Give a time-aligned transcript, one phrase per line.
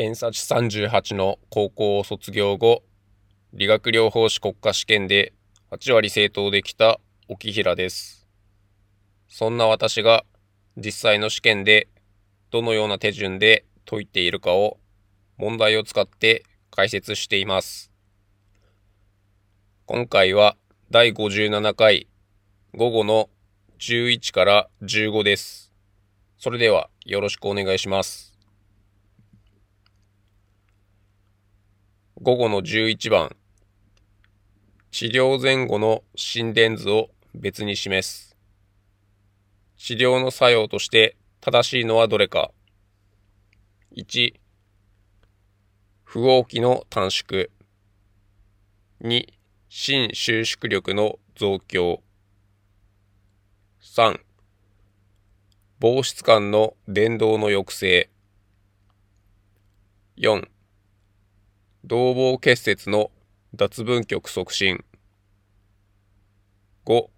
[0.00, 2.82] 偏差値38の高校を卒業後、
[3.52, 5.34] 理学療法士国家試験で
[5.72, 6.98] 8割正答できた
[7.28, 8.26] 沖平です。
[9.28, 10.24] そんな私が
[10.74, 11.86] 実際の試験で
[12.50, 14.78] どのような手順で解いているかを
[15.36, 17.92] 問題を使って解説しています。
[19.84, 20.56] 今回は
[20.90, 22.08] 第57回
[22.74, 23.28] 午後の
[23.78, 25.74] 11から15です。
[26.38, 28.29] それではよろしくお願いします。
[32.22, 33.34] 午後の11番
[34.90, 38.36] 治療前後の心電図を別に示す。
[39.78, 42.50] 治療の作用として正しいのはどれか。
[43.96, 44.34] 1、
[46.04, 47.48] 不応期の短縮。
[49.00, 49.26] 2、
[49.70, 52.02] 心収縮力の増強。
[53.80, 54.20] 3、
[55.78, 58.10] 防湿管の電動の抑制。
[60.18, 60.46] 4、
[61.82, 63.10] 同房結節の
[63.54, 64.84] 脱分極促進。
[66.84, 67.08] 5、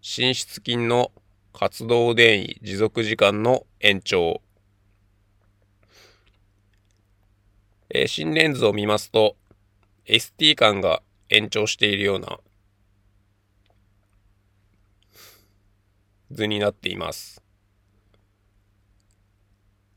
[0.00, 1.12] 心室筋の
[1.52, 4.40] 活動電位持続時間の延長。
[7.90, 9.36] えー、新レンズを見ますと、
[10.06, 12.40] ST 間が延長しているような
[16.30, 17.42] 図になっています。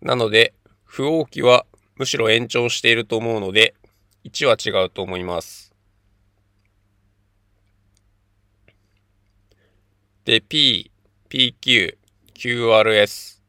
[0.02, 3.76] なので、不応期はむしろ延長していると思うので、
[4.24, 5.74] 1は違うと思います。
[10.26, 10.90] で、P、
[11.30, 11.98] PQ、
[12.34, 13.42] QRS、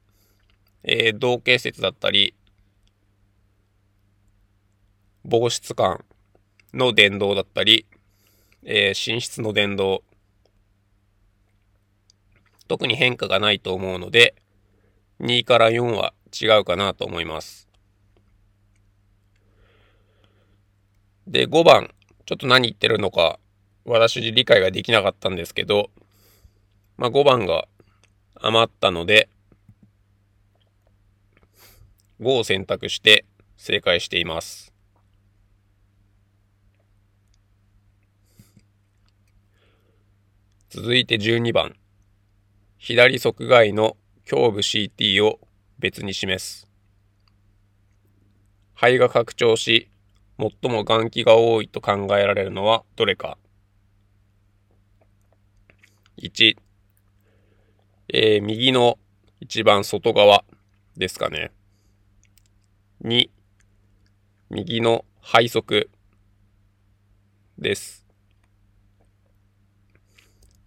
[0.82, 2.34] えー、同形節だったり、
[5.24, 6.04] 防湿管
[6.74, 7.86] の電動だったり、
[8.64, 10.02] えー、寝室の電動、
[12.66, 14.34] 特に変化がないと思うので、
[15.20, 17.63] 2から4は違うかなと思います。
[21.26, 21.90] で、5番、
[22.26, 23.38] ちょっと何言ってるのか、
[23.84, 25.90] 私理解ができなかったんですけど、
[26.96, 27.66] まあ5番が
[28.36, 29.28] 余ったので、
[32.20, 33.24] 5を選択して
[33.56, 34.72] 正解しています。
[40.68, 41.76] 続いて12番。
[42.78, 43.96] 左側外の
[44.30, 45.40] 胸部 CT を
[45.78, 46.68] 別に示す。
[48.74, 49.88] 肺が拡張し、
[50.38, 53.38] 最も眼気が多いと考えられるのはどれか。
[56.18, 56.56] 1、
[58.08, 58.98] えー、右の
[59.40, 60.44] 一番外側
[60.96, 61.52] ですかね。
[63.04, 63.28] 2、
[64.50, 65.88] 右の背側
[67.58, 68.04] です。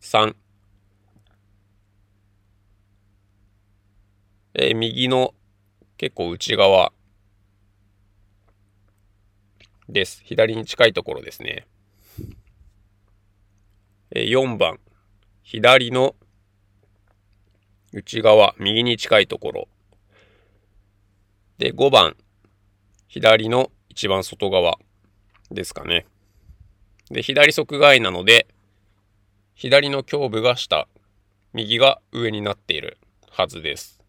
[0.01, 0.35] 3、
[4.53, 5.34] えー、右の
[5.97, 6.94] 結構内側
[9.90, 10.22] です。
[10.24, 11.68] 左に近いところですね。
[14.12, 14.80] 4番、
[15.44, 16.16] 左の
[17.94, 19.70] 内側、右に近いところ。
[21.58, 22.18] で、5番、
[23.08, 24.78] 左の一番外側
[25.52, 26.06] ですかね。
[27.09, 28.47] で、左側外なので、
[29.56, 30.88] 左の胸部が下、
[31.53, 32.97] 右が上になっている
[33.30, 34.02] はずです。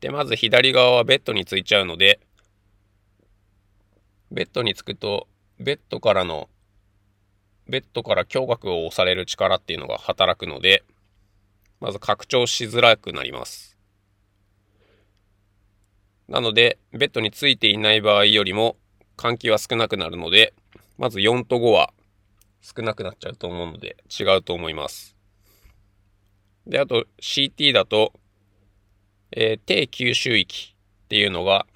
[0.00, 2.20] で、まず左側はベッドについちゃうので、
[4.34, 5.28] ベッドにつくと、
[5.60, 6.48] ベッドからの、
[7.68, 10.82] ベッドから胸郭を押される力っていうのが働くので、
[11.78, 13.78] まず拡張しづらくなります。
[16.26, 18.76] なので、ベッドについていない場合よりも、
[19.16, 20.52] 換気は少なくなるので、
[20.98, 21.92] まず4と5は
[22.60, 25.14] 少なくなっちゃうと思うので、違うと思います。
[26.66, 28.12] で、あと CT だと、
[29.30, 30.74] えー、低吸収域
[31.04, 31.66] っていうのが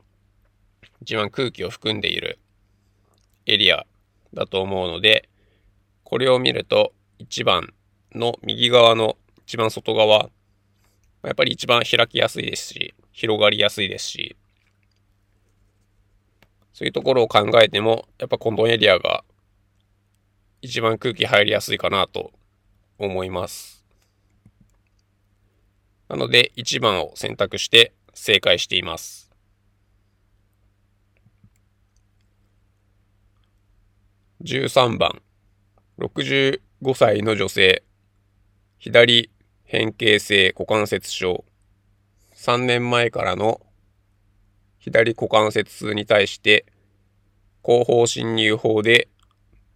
[1.03, 2.41] 一番空気を含んでいる
[3.48, 3.86] エリア
[4.34, 5.28] だと思うので、
[6.04, 7.72] これを見ると1番
[8.14, 9.16] の右側の
[9.47, 10.31] 一番外側、
[11.25, 14.36] やっぱり一番開きやすいですし、広がりやすいですし、
[16.74, 19.24] そういうところを考えても、やっぱこのエリアが
[20.60, 22.33] 一番空気入りやすいかなと
[22.98, 23.84] 思います。
[26.09, 29.28] なので、1番を選択して正解しています。
[34.45, 35.21] 13番、
[35.99, 36.61] 65
[36.95, 37.83] 歳の女性、
[38.79, 39.33] 左
[39.65, 41.45] 変形性股関節症、
[42.37, 43.61] 3年前からの
[44.79, 46.67] 左股関節痛に対して、
[47.63, 49.09] 後方侵入法で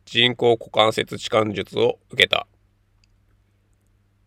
[0.05, 2.47] 人工股関節置換術を受けた。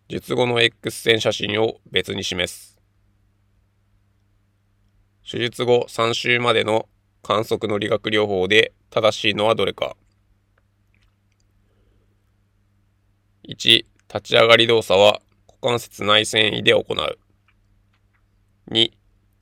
[0.09, 2.77] 術後の X 線写真を別に示す。
[5.25, 6.89] 手術後3週までの
[7.23, 9.95] 観測の理学療法で正しいのはどれか。
[13.47, 13.87] 1、立
[14.21, 17.19] ち上がり動作は股関節内繊維で行う。
[18.71, 18.91] 2、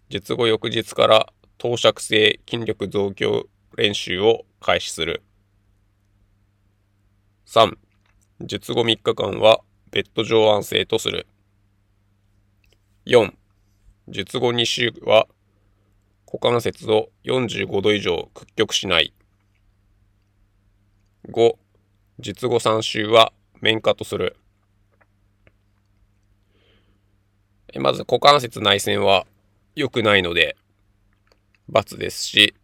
[0.10, 3.46] 術後翌日から投射性筋力増強
[3.78, 5.24] 練習を開始する。
[7.48, 7.78] 3、
[8.42, 9.62] 術後3日間は
[9.92, 11.26] ベッド上安静とする。
[13.06, 13.34] 4、
[14.10, 15.28] 術後2週は
[16.26, 19.14] 股関節を45度以上屈曲しない。
[21.30, 21.54] 5、
[22.20, 23.32] 術後3週は
[23.64, 24.36] 面化とする。
[27.80, 29.26] まず股関節内旋は
[29.74, 30.58] 良くないので、
[31.72, 32.56] ×ですし、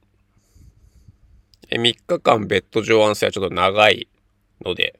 [1.72, 4.10] 3日間ベッド上安静はちょっと長い
[4.66, 5.00] ので、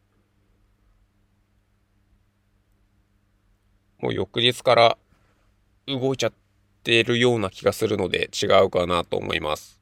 [4.00, 4.98] もう翌日から
[5.86, 6.34] 動いちゃっ
[6.82, 9.82] てるような気がするので違うかなと思います。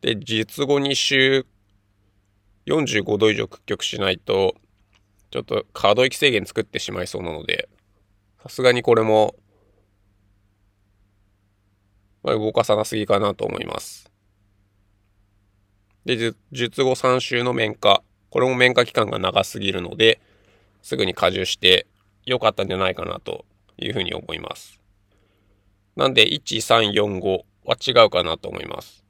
[0.00, 1.44] で、術後2週
[2.66, 4.54] 45度以上屈曲しないと、
[5.30, 7.68] ちょっと可動域制限作ってしまいそうなので、
[8.42, 9.34] さすがにこれも、
[12.22, 14.10] まあ、動かさなすぎかなと思います。
[16.04, 18.02] で、術後3週の面化。
[18.30, 20.20] これも面化期間が長すぎるので、
[20.82, 21.86] すぐに加重して
[22.24, 23.44] 良かったんじゃないかなと
[23.76, 24.80] いうふうに思います。
[25.96, 29.04] なんで、1、3、4、5は違うかなと思います。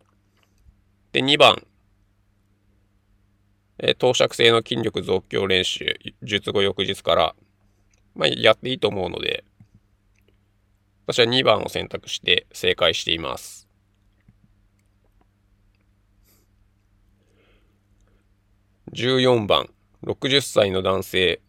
[1.12, 1.66] で、2番。
[3.78, 7.34] えー、投射性の筋力増強練習、術後翌日から、
[8.14, 9.44] まあ、やっていいと思うので、
[11.06, 13.68] 私は2番を選択して正解しています。
[18.92, 19.68] 14番、
[20.04, 21.40] 60歳の男性、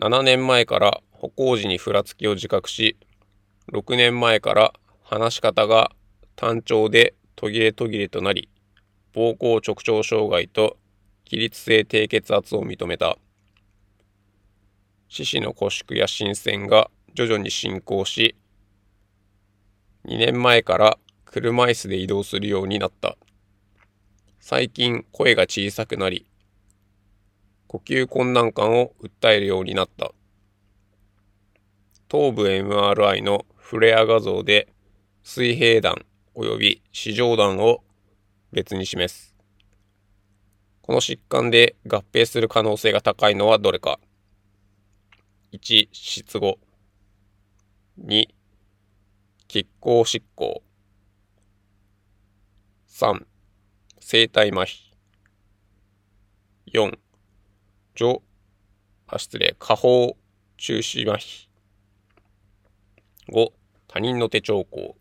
[0.00, 2.96] 7年前から歩行時にふらつきを自覚し、
[3.72, 4.72] 6年前から
[5.02, 5.92] 話し方が
[6.34, 8.48] 単調で途切れ途切れとなり、
[9.14, 10.78] 膀胱直腸障害と
[11.28, 13.18] 起立性低血圧を認めた。
[15.10, 18.34] 四肢の骨縮や新鮮が徐々に進行し、
[20.06, 23.18] 2年前から車椅子で移動するようになった。
[24.40, 26.24] 最近声が小さくなり、
[27.66, 30.12] 呼吸困難感を訴えるようになった。
[32.08, 34.72] 頭部 MRI のフレア画像で
[35.22, 37.84] 水平弾及び四条弾を
[38.50, 39.37] 別に示す。
[40.88, 44.00] この疾患で合併する可能性が高いのはどれか。
[45.52, 46.58] 1、失語。
[48.02, 48.26] 2、
[49.50, 50.62] 拮抗執行。
[52.88, 53.26] 3、
[54.00, 54.94] 生体麻痺。
[56.72, 56.98] 4、
[57.94, 58.22] 除、
[59.08, 60.16] あ、失礼、下方
[60.56, 61.50] 中止麻痺。
[63.30, 63.52] 5、
[63.88, 64.96] 他人の手帳項。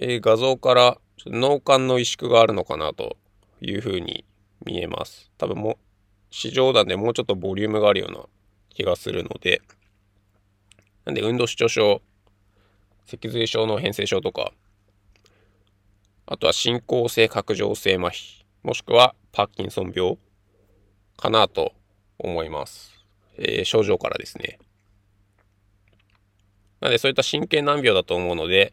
[0.00, 3.16] えー、画像から脳幹の萎縮があるのかなと
[3.64, 4.24] いうふうに
[4.64, 5.30] 見えます。
[5.38, 5.78] 多分も、
[6.30, 8.20] 市場弾でもうちょっとボリュームがあるような
[8.70, 9.62] 気がするので、
[11.04, 12.02] なんで運動失調症、
[13.06, 14.52] 脊髄症の変性症とか、
[16.26, 20.16] あとは進行性拡張性麻痺、もしくはパーキンソン病
[21.16, 21.72] かなと
[22.18, 22.92] 思います。
[23.36, 24.58] えー、症状からですね。
[26.80, 28.72] なのでそういった神経難病だと思うので、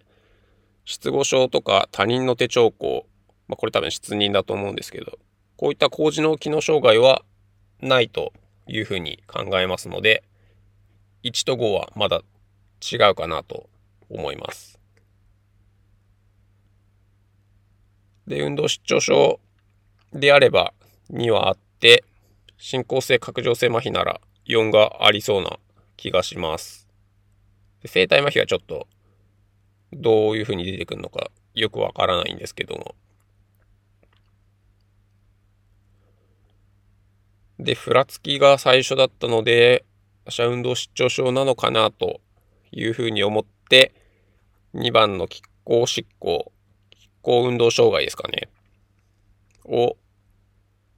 [0.85, 3.05] 失語症とか他人の手兆候、
[3.47, 5.19] まあ、これ多分失認だと思うんですけど、
[5.57, 7.23] こういった高次脳機能障害は
[7.81, 8.33] ないと
[8.67, 10.23] いうふうに考えますので、
[11.23, 12.21] 1と5はまだ
[12.81, 13.69] 違うかなと
[14.09, 14.79] 思います。
[18.27, 19.39] で、運動失調症
[20.13, 20.73] であれば
[21.11, 22.03] 2はあって、
[22.57, 25.57] 進行性拡張性麻痺なら4がありそうな
[25.97, 26.87] 気がします。
[27.85, 28.87] 生体麻痺はちょっと
[29.93, 32.95] どういう風に出てくるのかよくわからないんですけども。
[37.61, 39.85] で、ふらつきが最初だったので、
[40.25, 42.19] 私は運動失調症なのかなと
[42.71, 43.93] いうふうに思って、
[44.73, 46.51] 2番の拮抗執行、
[46.91, 48.49] 拮抗運動障害ですかね、
[49.65, 49.95] を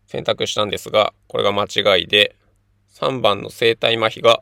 [0.08, 2.38] 選択したんですが、これが間違いで、
[2.94, 4.42] 3番の生体麻痺が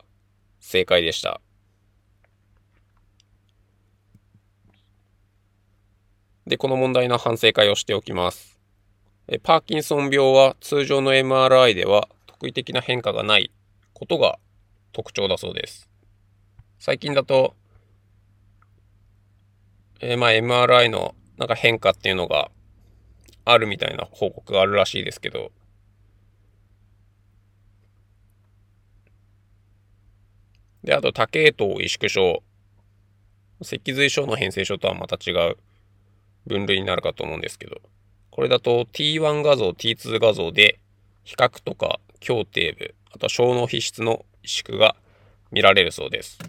[0.60, 1.42] 正解でした。
[6.46, 8.51] で、この問題の反省会をしておきます。
[9.40, 13.52] パーキンソン病は通常の MRI では特異的な変化がない
[13.94, 14.38] ことが
[14.92, 15.90] 特徴だそうです。
[16.80, 17.56] 最近だと、
[20.00, 22.52] えー、まあ MRI のなんか変化っていうのが
[23.46, 25.52] あるみたいな報告があるらしいですけど、
[30.84, 32.44] で、あと、多系統萎縮症。
[33.62, 35.58] 脊髄症の変性症とはまた違う
[36.48, 37.80] 分類になるかと思うんですけど、
[38.32, 40.80] これだと T1 画像、T2 画像で
[41.26, 44.96] 比較とか胸底部、あとは小脳皮質の萎縮が
[45.52, 46.40] 見られるそうです。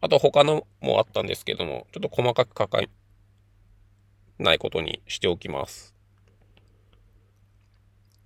[0.00, 2.80] あと他のもあったんですけども、ちょっと細かく書か
[4.40, 5.94] ないことにしておきます。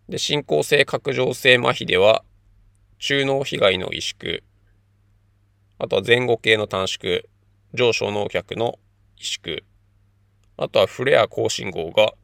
[0.08, 2.24] で、進行性拡張性麻痺では、
[2.98, 4.40] 中脳被害の萎縮、
[5.78, 7.22] あとは前後系の短縮、
[7.74, 8.78] 上昇脳脚の
[9.18, 9.62] 萎縮、
[10.56, 12.14] あとはフレア高信号が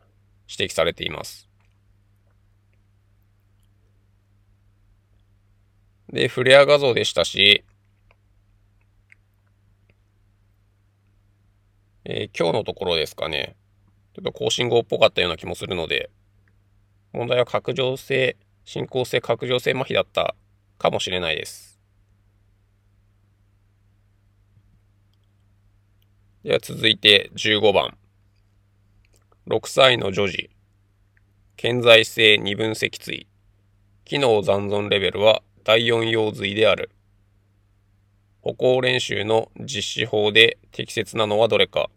[0.49, 1.49] 指摘されています。
[6.13, 7.65] で、フレア画像でしたし、
[12.05, 13.57] えー、今日のところですかね、
[14.15, 16.11] ちょっと高信号っぽかったような気もするので、
[17.13, 20.37] 問題は拡張性、進行性拡張性麻痺だった
[20.79, 21.81] かもしれないです。
[26.45, 27.99] では続いて15番。
[29.49, 30.51] 6歳の女児。
[31.57, 33.29] 健在性二分脊椎。
[34.05, 36.91] 機能残存レベルは第4用髄である。
[38.41, 41.91] 歩行練習の実施法で適切なのはどれか。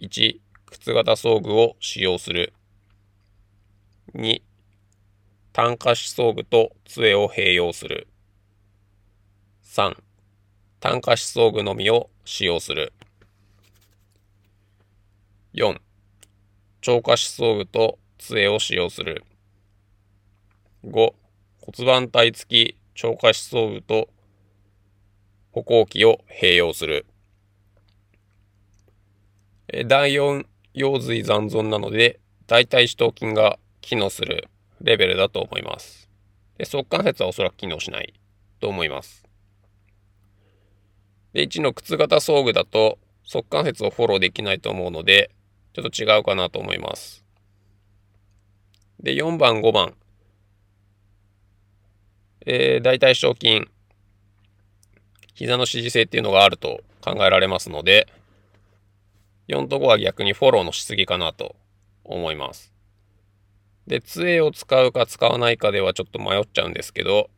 [0.00, 2.54] 1、靴型装具を使用する。
[4.14, 4.40] 2、
[5.52, 8.08] 単下肢装具と杖を併用する。
[9.64, 9.94] 3、
[10.80, 12.94] 単下肢装具のみを使用する。
[15.52, 15.78] 4、
[16.80, 19.24] 超過肢装具と杖を使用する。
[20.84, 21.12] 5、
[21.60, 24.08] 骨盤体付き超過肢装具と
[25.52, 27.06] 歩行器を併用する。
[29.86, 34.48] 第4腰髄残存なので、大腿四頭筋が機能する
[34.80, 36.08] レベルだと思います。
[36.58, 38.14] で側関節はおそらく機能しない
[38.58, 39.24] と思います。
[41.32, 45.30] で、1の靴型装具だと、側関節をフォローできないと思うので、
[45.72, 47.24] ちょっと違うかなと思います。
[49.00, 49.94] で、4番、5番。
[52.46, 53.68] えー、大腿四頭筋、
[55.34, 58.08] 膝の支持性っていうのがあると考えられますので、
[59.48, 61.56] 4と5は逆にフォローのしすぎかなと
[62.04, 62.72] 思います。
[63.86, 67.30] で、杖を使うか使わないかではちょっと迷っちゃうんですけど、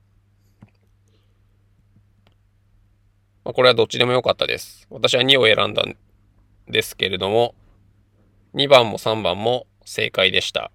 [3.44, 4.86] まあ、これはどっちでもよかったです。
[4.90, 5.96] 私は2を選んだん
[6.68, 7.54] ですけれども、
[8.54, 10.70] 2番も3番も正解でした。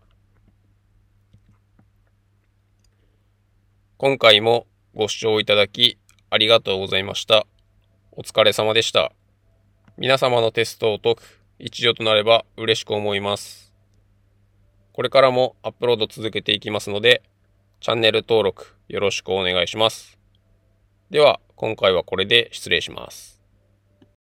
[3.98, 4.66] 今回も
[4.96, 6.00] ご視聴いただき
[6.32, 7.46] ありがとうございました。
[8.12, 9.12] お疲れ様でした。
[9.96, 11.22] 皆様のテストを解く
[11.60, 13.72] 一助となれば嬉しく思います。
[14.92, 17.22] これからもアップロード続けていきますので、
[17.80, 20.18] チャンネル登録よろしくお願いします。
[21.12, 23.37] では、今回はこれで失礼します。